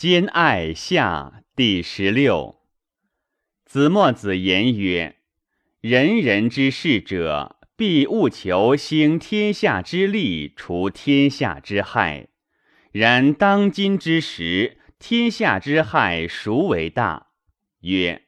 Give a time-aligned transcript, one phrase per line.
[0.00, 2.60] 兼爱下第十六。
[3.66, 5.16] 子墨子言曰
[5.82, 12.28] ：“人人之事者，必务求兴天下之利，除天下之害。
[12.92, 17.26] 然当今之时，天下之害孰为大？
[17.82, 18.22] 曰：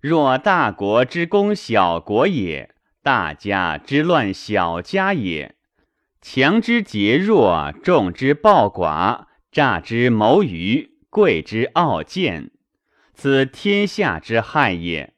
[0.00, 5.56] 若大国之攻小国也，大家之乱小家也。
[6.22, 12.52] 强之劫弱，众之暴寡，诈之谋愚。”贵之傲贱，
[13.12, 15.14] 此天下之害也。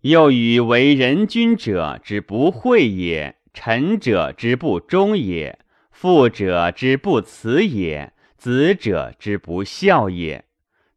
[0.00, 5.60] 又与为人君者之不惠也，臣者之不忠也，
[5.92, 10.46] 父者之不慈也，子者之不孝也，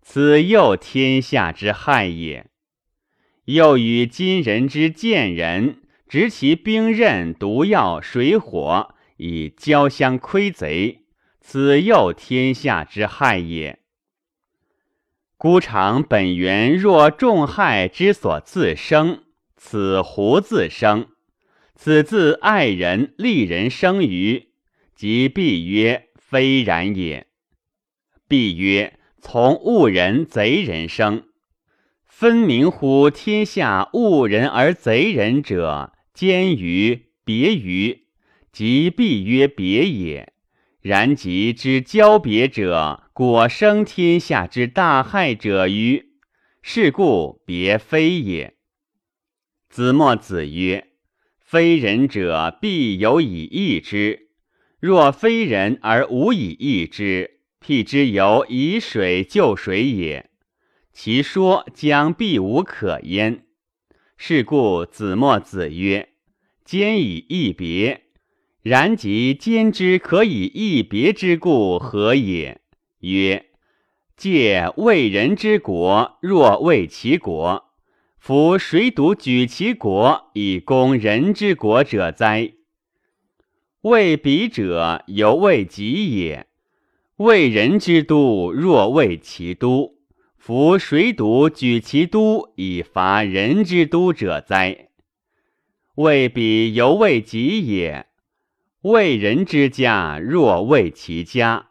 [0.02, 2.48] 此又天下之害也。
[3.46, 11.06] 又与今人之贱人，执其兵刃、毒药、水火，以交相窥贼。
[11.40, 13.83] 此又天下之害也。
[15.44, 19.24] 孤常本源若众害之所自生，
[19.58, 21.08] 此胡自生？
[21.76, 24.52] 此自爱人利人生于？
[24.96, 27.28] 即必曰非然也。
[28.30, 31.26] 必曰从恶人贼人生，
[32.06, 38.06] 分明乎天下恶人而贼人者，兼于别于？
[38.54, 40.33] 即必曰别也。
[40.84, 46.10] 然即之交别者，果生天下之大害者于？
[46.62, 48.56] 是故别非也。
[49.70, 50.90] 子墨子曰
[51.40, 54.28] ：“非人者，必有以易之；
[54.82, 60.32] 若非人而无以易之，譬之犹以水救水也。
[60.92, 63.46] 其说将必无可焉。
[64.18, 66.10] 是故子墨子曰
[66.66, 68.02] ：‘兼以易别。’”
[68.64, 72.62] 然即兼之可以一别之故何也？
[73.00, 73.48] 曰：
[74.16, 77.66] 借为人之国，若为其国，
[78.18, 82.54] 夫谁独举其国以攻人之国者哉？
[83.82, 86.48] 为彼者，犹为己也。
[87.18, 89.98] 为人之都，若为其都，
[90.38, 94.88] 夫谁独举其都以伐人之都者哉？
[95.96, 98.06] 为彼犹为己也。
[98.84, 101.68] 为人之家，若为其家，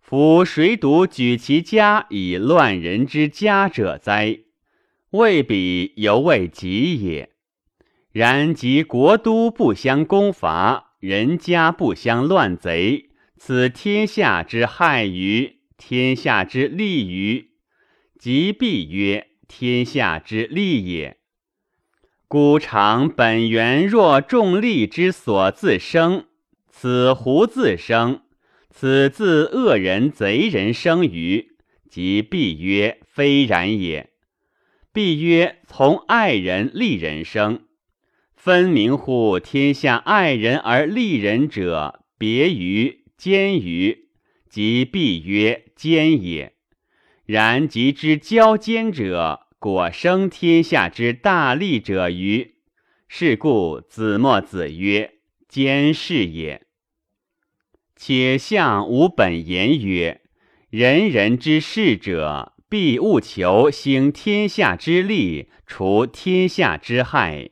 [0.00, 4.38] 夫谁独举其家以乱人之家者哉？
[5.10, 7.28] 未必犹为己也。
[8.12, 15.58] 然即国都不相攻伐，人家不相乱贼，此天下之害于？
[15.76, 17.50] 天下之利于？
[18.18, 21.18] 即必曰天下之利也。
[22.26, 26.24] 故常本源若众利之所自生。
[26.84, 28.20] 此胡自生？
[28.68, 31.52] 此自恶人贼人生于？
[31.88, 34.10] 即必曰非然也。
[34.92, 37.62] 必曰从爱人利人生，
[38.36, 44.10] 分明乎天下爱人而利人者，别于奸于？
[44.50, 46.52] 即必曰奸也。
[47.24, 52.56] 然即之交奸者，果生天下之大利者于？
[53.08, 55.14] 是故子墨子曰：
[55.48, 56.60] 奸是也。
[57.96, 60.20] 且相无本言曰
[60.68, 67.50] ：“人人之事者，必务求兴天下之利，除天下之害。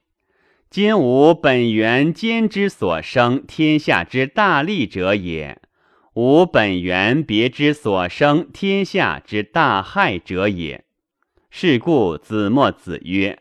[0.68, 5.60] 今吾本源兼之所生天下之大利者也，
[6.14, 10.84] 吾本源别之所生天下之大害者也。
[11.50, 13.38] 是故子墨子曰：‘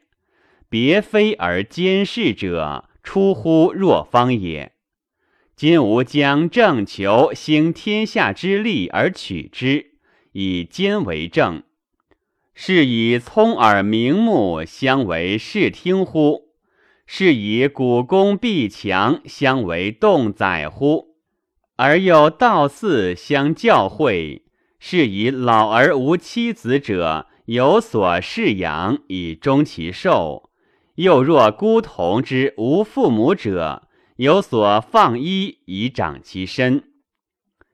[0.69, 4.70] 别非而兼事者，出乎若方也。’”
[5.61, 9.91] 今吾将正求兴天下之利而取之，
[10.31, 11.61] 以兼为正，
[12.55, 16.47] 是以聪耳明目相为视听乎？
[17.05, 21.13] 是以古公必强相为动宰乎？
[21.75, 24.41] 而又道嗣相教诲，
[24.79, 30.49] 是以老而无妻子者有所饲养以终其寿；
[30.95, 33.87] 又若孤童之无父母者。
[34.21, 36.83] 有所放衣以长其身，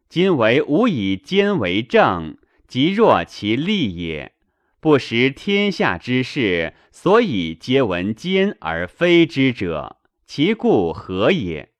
[0.07, 4.31] 今为吾以奸为正，即若其利也。
[4.79, 11.73] 不识天下之事，所以皆闻奸而非之者，其故何也？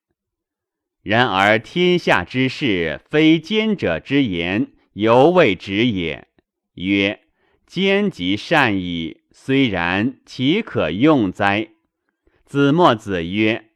[1.01, 6.27] 然而天下之事，非奸者之言，犹未止也。
[6.73, 7.21] 曰：
[7.65, 11.69] 奸即善矣，虽然，其可用哉？
[12.45, 13.66] 子墨子曰。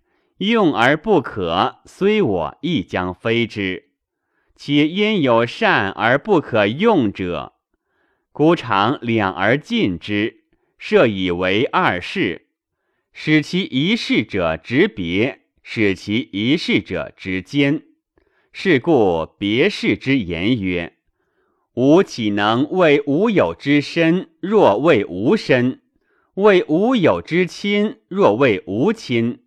[0.50, 3.92] 用而不可，虽我亦将非之。
[4.56, 7.54] 且因有善而不可用者？
[8.32, 10.46] 故常两而尽之，
[10.80, 12.48] 设以为二事，
[13.14, 17.84] 使其一事者执别，使其一事者执坚。
[18.52, 20.94] 是故别事之言曰：
[21.76, 25.82] 吾岂能为吾有之身，若为吾身；
[26.34, 29.41] 为吾有之亲，若为吾亲。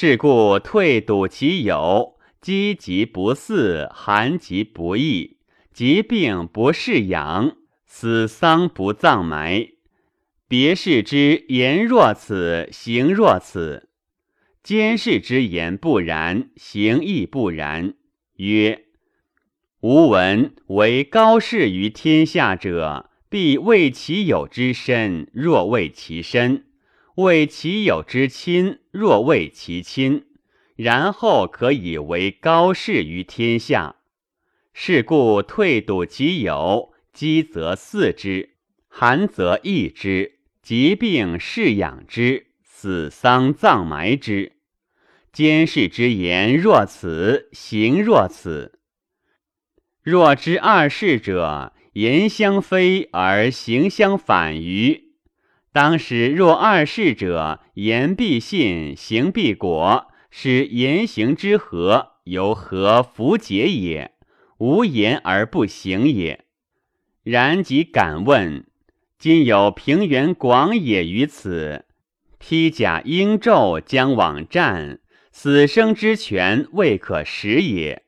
[0.00, 2.20] 是故退笃其有。
[2.40, 5.38] 饥疾不嗣，寒疾不易，
[5.72, 9.70] 疾病不适养，死丧不葬埋。
[10.46, 13.88] 别事之言若此，行若此；
[14.62, 17.94] 监视之言不然，行亦不然。
[18.36, 18.84] 曰：
[19.80, 26.62] 吾闻为高士于天下者，必为其有之身，若为其身；
[27.18, 30.26] 为其有之亲，若为其亲。
[30.76, 33.96] 然后可以为高士于天下，
[34.72, 38.50] 是故退睹其友，饥则饲之，
[38.86, 44.52] 寒则易之，疾病饲养之，死丧葬埋之。
[45.32, 48.78] 监视之言若此，行若此。
[50.04, 55.07] 若知二事者，言相非而行相反于，
[55.72, 60.06] 当时若二世者，言必信，行必果。
[60.30, 64.12] 使言行之和，由何弗解也？
[64.58, 66.44] 无言而不行也。
[67.22, 68.66] 然即敢问：
[69.18, 71.86] 今有平原广野于此，
[72.38, 75.00] 披甲鹰胄将往战，
[75.32, 78.02] 死生之权未可使也。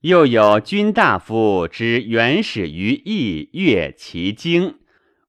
[0.00, 4.78] 又有君大夫之原始于邑，阅其经，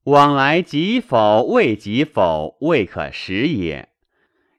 [0.06, 1.44] 往来及否？
[1.44, 2.58] 未及否？
[2.62, 3.90] 未可食也。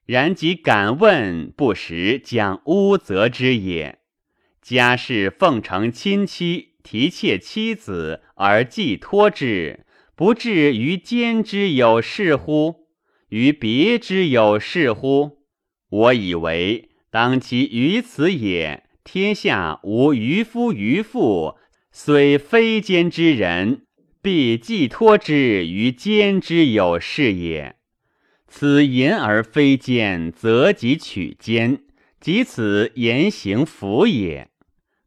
[0.07, 3.99] 然即敢问，不识将污责之也。
[4.61, 12.89] 家事奉承亲戚，提妾妻子而寄托之，不至于奸之有事乎？
[13.29, 15.39] 于别之有事乎？
[15.89, 18.85] 我以为当其于此也。
[19.03, 21.57] 天下无渔夫渔妇，
[21.91, 23.87] 虽非奸之人，
[24.23, 27.77] 必寄托之于奸之有事也。
[28.47, 31.83] 此言而非奸，则即取奸，
[32.21, 34.49] 即此言行符也。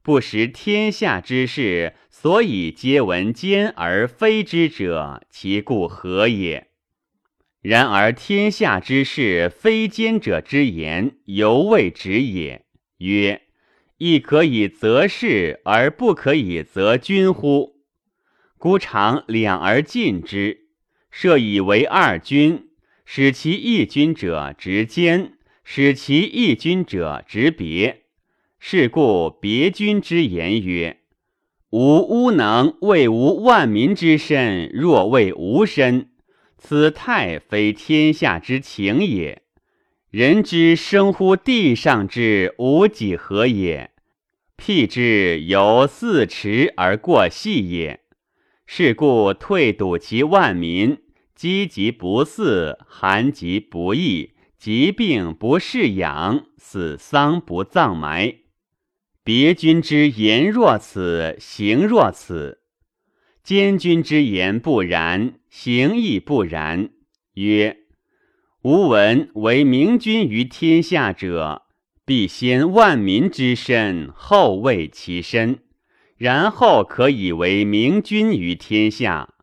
[0.01, 6.68] 不识天下之事，所以皆闻奸而非之者，其故何也？
[7.62, 12.66] 然而天下之事，非奸者之言，犹未止也。
[12.98, 13.44] 曰：
[13.98, 17.73] 亦可以择事，而不可以择君乎？
[18.63, 20.68] 孤常两而尽之，
[21.12, 22.69] 设以为二君。
[23.04, 25.33] 使其一君者执奸，
[25.65, 28.04] 使其一君者执别。
[28.62, 31.01] 是故别君之言曰
[31.71, 36.12] ：“吾吾能为吾万民之身，若为吾身。”
[36.57, 39.42] 此太非天下之情也。
[40.09, 43.92] 人之生乎地上之无几何也？
[44.56, 48.00] 辟之由四尺而过隙也。
[48.65, 50.98] 是故退堵其万民。
[51.36, 58.36] 饥疾不饲，寒疾不易，疾病不适养，死丧不葬埋。
[59.24, 62.60] 别君之言若此，行若此；
[63.44, 66.92] 监君之言不然，行亦不然。
[67.33, 67.78] 曰：
[68.61, 71.64] 吾闻为明君于天下者，
[72.06, 75.63] 必先万民之身，后为其身，
[76.23, 79.33] 然后可以为明君于天下。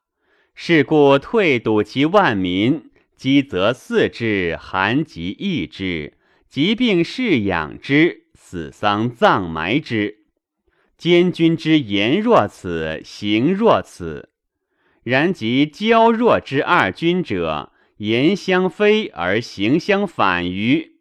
[0.54, 6.14] 是故退堵其万民，饥则四之，寒疾易之，
[6.48, 10.20] 疾病饲养之，死丧葬埋之。
[10.96, 14.30] 监君之言若此，行若此。
[15.02, 20.92] 然即交若之二君者，言相非而行相反于。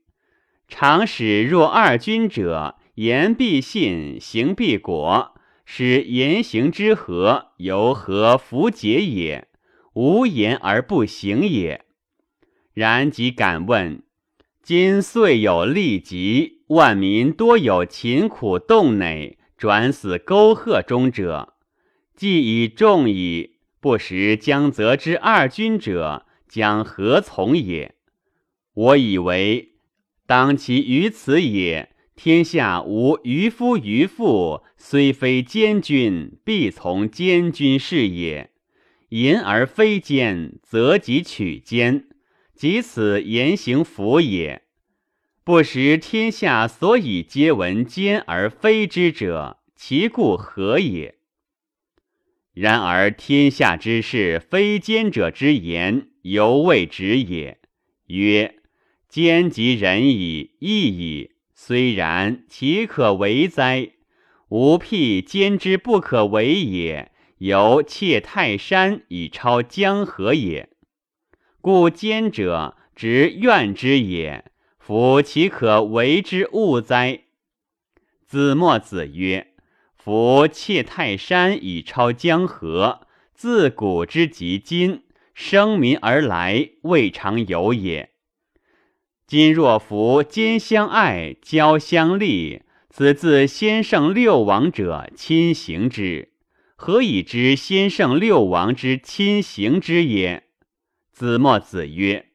[0.67, 5.38] 常使若二君者，言必信，行必果，
[5.72, 9.48] 使言行之和，由何弗解也？
[9.94, 11.86] 无言而不行也。
[12.74, 14.02] 然即敢问：
[14.64, 21.54] 今岁有利疾，万民多有勤苦动馁，转死沟壑中者，
[22.16, 23.60] 既已众矣。
[23.80, 27.94] 不识将则之二君者，将何从也？
[28.74, 29.74] 我以为，
[30.26, 31.88] 当其于此也。
[32.22, 38.52] 天下无渔夫渔妇，虽非奸君，必从奸君事也。
[39.08, 42.10] 言而非奸，则即取奸，
[42.54, 44.64] 即此言行符也。
[45.46, 51.16] 不识天下所以皆闻奸而非之者，其故何也？
[52.54, 57.60] 然而天下之事，非奸者之言，犹未止也。
[58.08, 58.56] 曰：
[59.08, 61.32] 奸即仁矣，义矣。
[61.62, 63.92] 虽然，其可为哉？
[64.48, 70.70] 吾辟坚之不可为也，犹窃泰山以超江河也。
[71.60, 74.46] 故坚者，执怨之也。
[74.80, 77.25] 夫其可为之物哉？
[78.25, 79.54] 子墨子曰。
[79.98, 88.13] 夫窃泰山以超江河，自古之及今，生民而来，未尝有也。
[89.29, 96.29] 今若夫兼相爱，交相利，此自先圣六王者亲行之，
[96.75, 100.45] 何以知先圣六王之亲行之也？
[101.12, 102.29] 子墨子曰：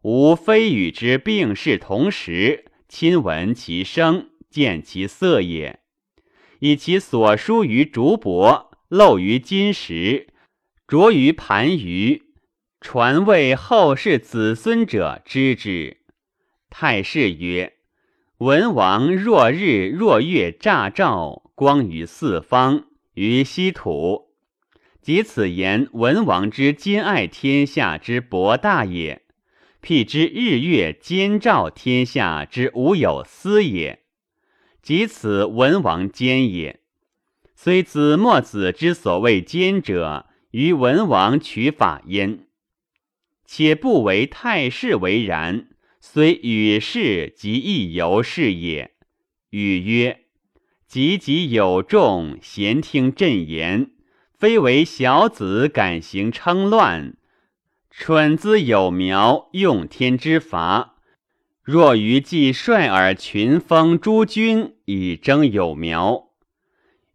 [0.00, 5.80] 吾非与之并视同时，亲闻其声，见其色也。
[6.60, 10.28] 以其所书于竹帛，漏于金石，
[10.88, 12.22] 着于盘盂，
[12.80, 15.98] 传为后世子孙者知之。
[16.76, 17.74] 太师曰：
[18.38, 24.34] 文王若日若月乍照，光于四方，于西土。
[25.00, 29.22] 即此言文王之兼爱天下之博大也，
[29.80, 34.00] 辟之日月兼照天下之无有私也。
[34.82, 36.80] 即此文王奸也，
[37.54, 42.48] 虽子墨子之所谓奸者，于文王取法焉。
[43.46, 45.68] 且不为太师为然，
[46.06, 48.92] 虽与世即亦由是也。
[49.48, 50.26] 语曰：
[50.86, 53.90] 急急有众，咸听朕言，
[54.38, 57.16] 非为小子敢行称乱。
[57.90, 60.98] 蠢资有苗，用天之法。
[61.62, 66.28] 若于既率尔群封诸君以争有苗，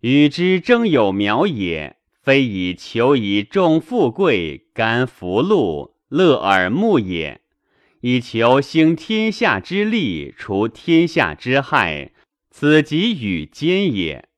[0.01, 7.41] 与之争有苗也，非以求以众富贵、甘福禄、乐耳目也，
[8.01, 12.12] 以求兴天下之利，除天下之害，
[12.50, 14.29] 此即与奸也。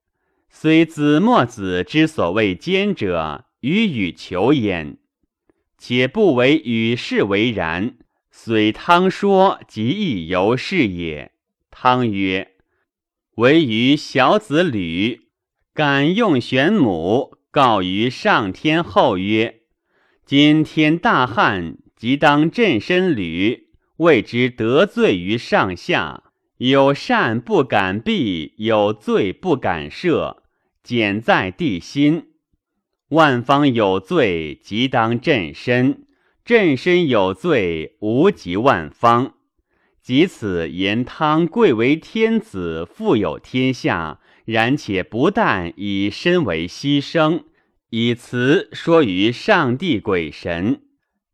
[0.50, 4.98] 虽子墨子之所谓奸者，与与求焉，
[5.78, 7.96] 且不为与世为然。
[8.32, 11.32] 虽汤说，即亦由是也。
[11.70, 12.54] 汤曰
[13.38, 15.30] ：“唯余小子吕，
[15.74, 19.62] 敢用玄母，告于上天后曰
[20.26, 23.68] ：‘今天大旱，即当震身履，
[23.98, 26.24] 谓之得罪于上下。
[26.58, 30.38] 有善不敢避，有罪不敢赦，
[30.82, 32.30] 简在地心。
[33.10, 36.08] 万方有罪，即当震身。’”
[36.44, 39.36] 朕身有罪，无及万方。
[40.02, 47.44] 即此言汤贵为天子，富有天下，然且不但以身为牺牲，
[47.92, 50.82] 以辞说于上帝鬼神。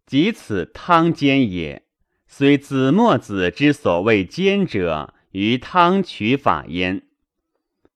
[0.08, 1.84] 即此汤奸也。
[2.28, 7.04] 虽子墨子之所谓奸者，于汤取法焉，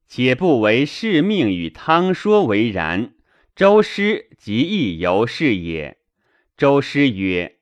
[0.08, 3.14] 且不为是命与汤说为然。
[3.56, 5.98] 周师即亦由是也。
[6.58, 7.58] 周师曰：“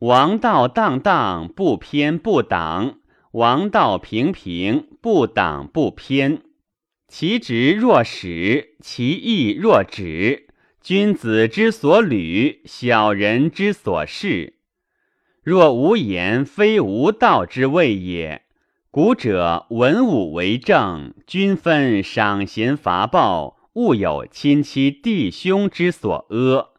[0.00, 3.00] 王道荡荡，不偏不党；
[3.32, 6.42] 王道平平，不党不偏。
[7.08, 10.49] 其直若始，其义若止。
[10.82, 14.54] 君子之所履，小人之所视。
[15.42, 18.42] 若无言，非无道之谓也。
[18.90, 26.70] 古者文武为政，均分赏贤罚报，务有亲戚弟兄之所阿。”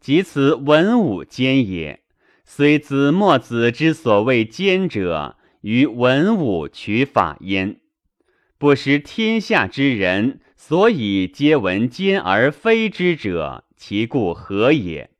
[0.00, 2.00] 即此文武兼也，
[2.44, 7.80] 虽子墨子之所谓奸者，于文武取法焉。
[8.58, 15.10] 不识天下之人，所以皆闻奸而非之者，其故何也？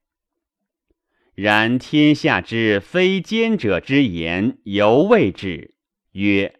[1.34, 5.74] 然天下之非奸者之言，犹未止。
[6.12, 6.54] 曰：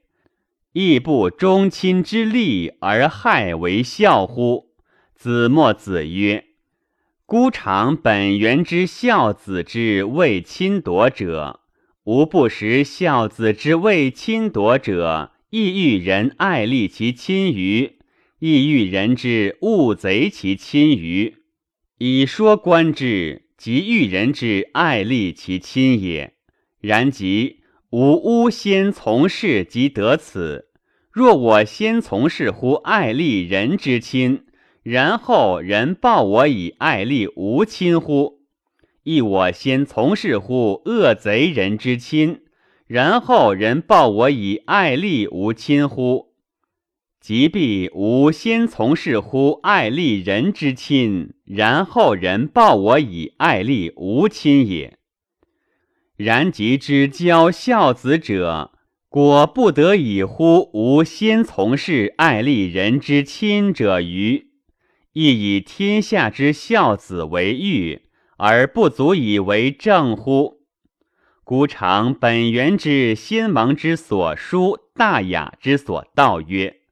[0.72, 4.74] 亦不忠亲之利而害为孝乎？
[5.14, 6.44] 子墨子曰。
[7.24, 11.60] 孤尝本源之孝子之为亲夺者，
[12.04, 17.95] 无不识孝子之为亲夺者，亦欲人爱利其亲于，
[18.38, 21.36] 亦欲人之恶贼其亲于。
[21.98, 26.34] 以说观之，即欲人之爱利其亲也。
[26.80, 30.68] 然即吾吾先从事即得此。
[31.10, 34.42] 若我先从事乎爱利人之亲。
[34.82, 38.42] 然后人报我以爱利无亲乎？
[39.02, 42.42] 亦我先从事乎恶贼人之亲，
[42.86, 46.35] 然后人报我以爱利无亲乎？
[47.26, 54.96] 即必吾先从事乎爱利人之亲，然后人报我以爱利无亲也。
[56.16, 58.70] 然即之教孝子者，
[59.08, 64.44] 果不得已乎吾先从事爱利人之亲者欤？
[65.12, 68.02] 亦以天下之孝子为欲，
[68.36, 70.60] 而不足以为正乎？
[71.42, 76.82] 孤尝本源之先王之所书，大雅之所道曰。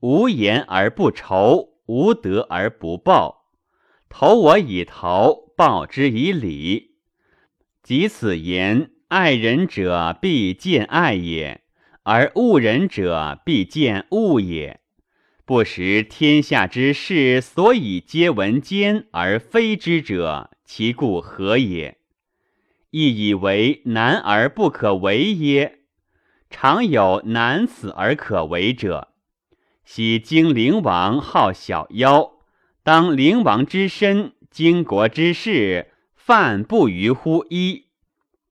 [0.00, 3.46] 无言而不酬，无德而不报。
[4.08, 6.96] 投我以桃，报之以礼。
[7.82, 11.62] 及此言，爱人者必见爱也，
[12.04, 14.80] 而恶人者必见恶也。
[15.44, 21.96] 不识天下之事，所以皆闻奸而非之者，其故何也？
[22.90, 25.80] 亦以为难而不可为耶？
[26.50, 29.08] 常有难此而可为者。
[29.90, 32.32] 昔荆灵王好小妖，
[32.82, 37.86] 当灵王之身，经国之事，犯不逾乎一，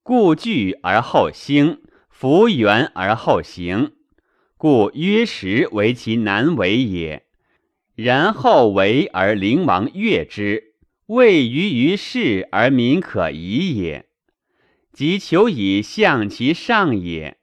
[0.02, 3.92] 故惧而后兴，弗缘而后行，
[4.58, 7.28] 故曰时为其难为也。
[7.94, 10.74] 然后为而灵王悦之，
[11.06, 14.08] 未于于事而民可疑也。
[14.92, 17.38] 即求以象其上也。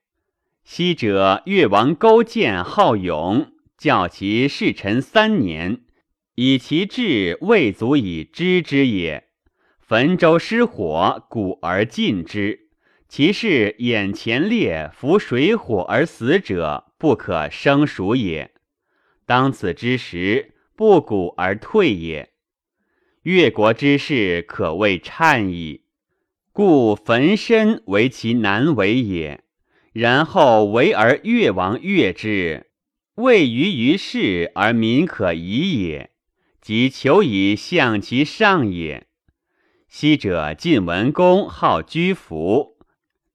[0.64, 3.53] 昔者越王勾践好勇。
[3.76, 5.82] 教其侍臣三年，
[6.36, 9.28] 以其志未足以知之也。
[9.78, 12.70] 汾州失火，鼓而尽之。
[13.08, 18.52] 其事眼前列，伏水火而死者，不可生数也。
[19.26, 22.30] 当此之时，不鼓而退也。
[23.22, 25.84] 越国之事，可谓颤矣。
[26.52, 29.44] 故焚身为其难为也。
[29.92, 32.66] 然后为而越王悦之。
[33.16, 36.10] 未于于事而民可疑也，
[36.60, 39.06] 即求以向其上也。
[39.88, 42.76] 昔者晋文公好居服，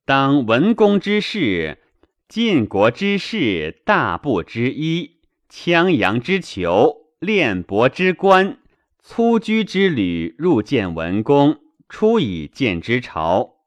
[0.04, 1.78] 当文公之事，
[2.28, 8.58] 晋国之事，大部之一，羌阳之囚，练帛之官，
[9.02, 13.60] 粗居之旅，入见文公，出以见之朝，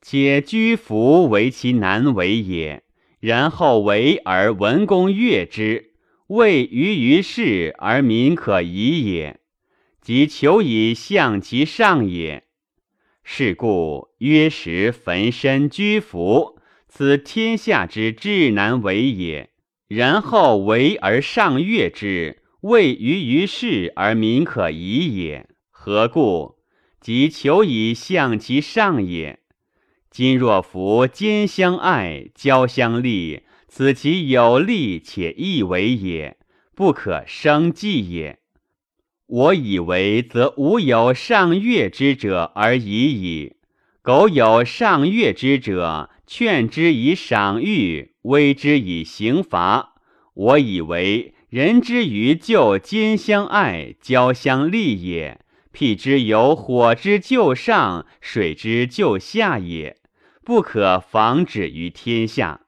[0.00, 2.84] 且居服为其难为也。
[3.20, 5.92] 然后为而文公悦之，
[6.28, 9.40] 未于于事而民可疑也，
[10.00, 12.44] 即求以象其上也。
[13.24, 19.50] 是故曰时焚身居服，此天下之至难为也。
[19.86, 25.48] 然后为而上悦之，未于于事而民可疑也。
[25.70, 26.56] 何故？
[27.00, 29.40] 即求以象其上也。
[30.18, 36.36] 今若夫兼相爱，交相利，此其有利且易为也，
[36.74, 38.40] 不可生计也。
[39.28, 43.58] 我以为，则无有上悦之者而已矣。
[44.02, 49.94] 苟有上悦之者，劝之以赏誉，威之以刑罚。
[50.34, 59.96] 我以为，人之于就兼相爱，交相利也，辟之有火之就上，水之就下也。
[60.48, 62.62] 不可防止于天下，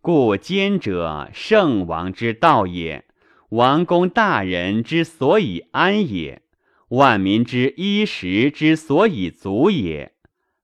[0.00, 3.04] 故奸者圣王之道也，
[3.48, 6.42] 王公大人之所以安也，
[6.90, 10.12] 万民之衣食之所以足也。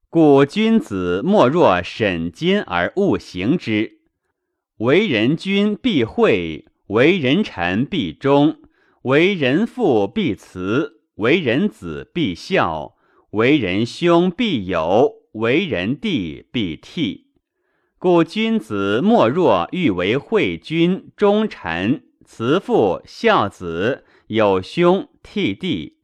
[0.08, 3.98] 故君子莫若审奸而勿行之。
[4.76, 8.58] 为人君必惠，为人臣必忠，
[9.02, 12.94] 为人父必慈，为人子必孝，
[13.30, 15.21] 为人兄必友。
[15.33, 17.29] 为人弟必替，
[17.99, 25.97] 故君子莫若欲为惠君、忠臣、慈父、孝子、有兄、替弟，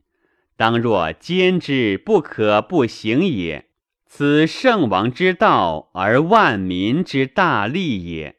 [0.57, 3.67] 当若兼之，不可不行也。
[4.07, 8.38] 此圣王之道，而万民之大利也。